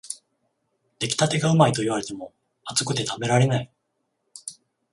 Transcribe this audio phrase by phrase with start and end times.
[0.97, 2.33] 出来たてがうまいと言われても、
[2.65, 3.71] 熱くて食べられない